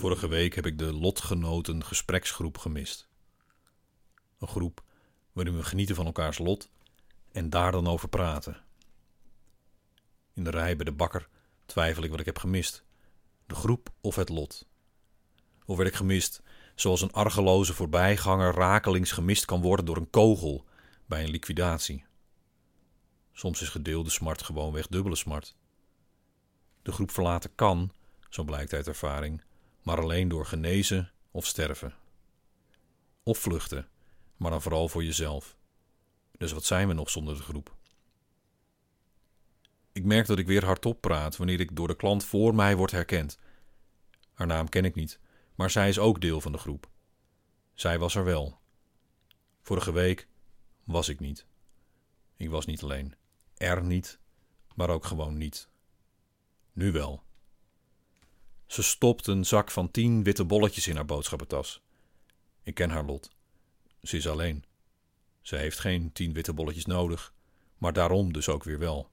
[0.00, 3.08] Vorige week heb ik de lotgenoten gespreksgroep gemist.
[4.38, 4.82] Een groep
[5.32, 6.70] waarin we genieten van elkaars lot
[7.32, 8.62] en daar dan over praten.
[10.34, 11.28] In de rij bij de bakker
[11.66, 12.84] twijfel ik wat ik heb gemist:
[13.46, 14.66] de groep of het lot.
[15.64, 16.42] Of werd ik gemist
[16.74, 20.64] zoals een argeloze voorbijganger rakelings gemist kan worden door een kogel
[21.06, 22.08] bij een liquidatie?
[23.32, 25.54] Soms is gedeelde smart gewoonweg dubbele smart.
[26.82, 27.92] De groep verlaten kan,
[28.28, 29.42] zo blijkt uit ervaring,
[29.82, 31.94] maar alleen door genezen of sterven.
[33.22, 33.88] Of vluchten,
[34.36, 35.56] maar dan vooral voor jezelf.
[36.38, 37.74] Dus wat zijn we nog zonder de groep?
[39.92, 42.90] Ik merk dat ik weer hardop praat wanneer ik door de klant voor mij word
[42.90, 43.38] herkend.
[44.34, 45.18] Haar naam ken ik niet,
[45.54, 46.88] maar zij is ook deel van de groep.
[47.74, 48.58] Zij was er wel.
[49.60, 50.28] Vorige week
[50.84, 51.46] was ik niet.
[52.36, 53.14] Ik was niet alleen
[53.60, 54.18] er niet,
[54.74, 55.68] maar ook gewoon niet.
[56.72, 57.22] Nu wel.
[58.66, 61.82] Ze stopt een zak van tien witte bolletjes in haar boodschappentas.
[62.62, 63.30] Ik ken haar lot.
[64.02, 64.64] Ze is alleen.
[65.40, 67.34] Ze heeft geen tien witte bolletjes nodig,
[67.78, 69.10] maar daarom dus ook weer wel.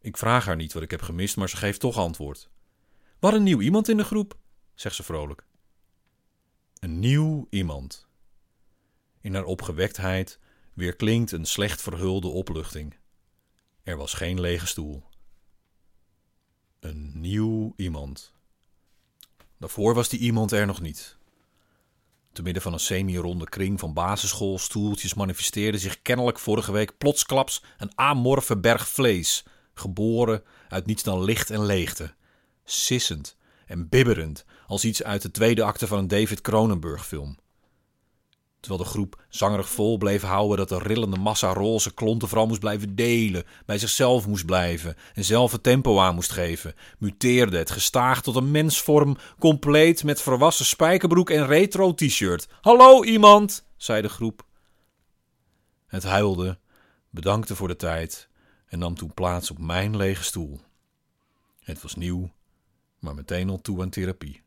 [0.00, 2.50] Ik vraag haar niet wat ik heb gemist, maar ze geeft toch antwoord.
[3.18, 4.36] Wat een nieuw iemand in de groep,
[4.74, 5.44] zegt ze vrolijk.
[6.78, 8.06] Een nieuw iemand.
[9.20, 10.38] In haar opgewektheid
[10.78, 12.96] weer klinkt een slecht verhulde opluchting.
[13.82, 15.04] Er was geen lege stoel.
[16.80, 18.32] Een nieuw iemand.
[19.56, 21.16] Daarvoor was die iemand er nog niet.
[22.32, 27.92] Te midden van een semi-ronde kring van basisschoolstoeltjes manifesteerde zich kennelijk vorige week plotsklaps een
[27.98, 32.14] amorfe berg vlees, geboren uit niets dan licht en leegte,
[32.64, 37.38] sissend en bibberend als iets uit de tweede acte van een David Cronenberg film.
[38.68, 42.60] Terwijl de groep zangerig vol bleef houden dat de rillende massa roze klonten vooral moest
[42.60, 47.70] blijven delen, bij zichzelf moest blijven en zelf het tempo aan moest geven, muteerde het
[47.70, 52.48] gestaag tot een mensvorm, compleet met verwassen spijkerbroek en retro t-shirt.
[52.60, 54.46] Hallo iemand, zei de groep.
[55.86, 56.58] Het huilde,
[57.10, 58.28] bedankte voor de tijd
[58.66, 60.60] en nam toen plaats op mijn lege stoel.
[61.60, 62.30] Het was nieuw,
[62.98, 64.42] maar meteen al toe aan therapie,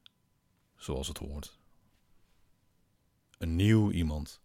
[0.78, 1.60] zoals het hoort.
[3.42, 4.42] Een nieuw iemand.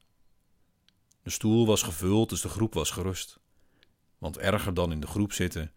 [1.23, 3.41] De stoel was gevuld, dus de groep was gerust.
[4.19, 5.73] Want erger dan in de groep zitten,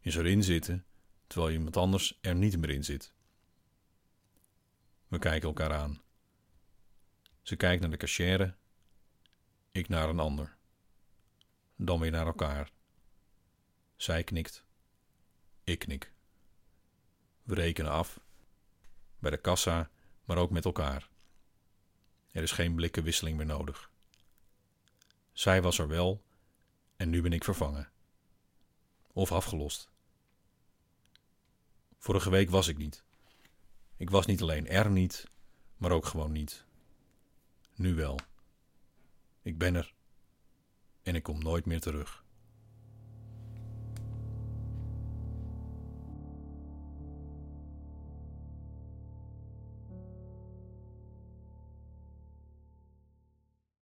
[0.00, 0.84] is erin zitten,
[1.26, 3.12] terwijl iemand anders er niet meer in zit.
[5.06, 6.02] We kijken elkaar aan.
[7.42, 8.54] Ze kijkt naar de cachère,
[9.72, 10.56] ik naar een ander.
[11.76, 12.70] Dan weer naar elkaar.
[13.96, 14.64] Zij knikt,
[15.64, 16.12] ik knik.
[17.42, 18.20] We rekenen af,
[19.18, 19.90] bij de kassa,
[20.24, 21.08] maar ook met elkaar.
[22.38, 23.90] Er is geen blikkenwisseling meer nodig.
[25.32, 26.22] Zij was er wel
[26.96, 27.90] en nu ben ik vervangen.
[29.12, 29.90] Of afgelost.
[31.98, 33.04] Vorige week was ik niet.
[33.96, 35.30] Ik was niet alleen er niet,
[35.76, 36.64] maar ook gewoon niet.
[37.74, 38.18] Nu wel.
[39.42, 39.94] Ik ben er
[41.02, 42.24] en ik kom nooit meer terug.